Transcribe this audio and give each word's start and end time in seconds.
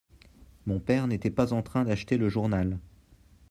Mon 0.65 0.79
père 0.79 1.05
n'était 1.05 1.29
pas 1.29 1.53
en 1.53 1.61
train 1.61 1.83
d'acheter 1.85 2.17
le 2.17 2.27
journal. 2.27 2.79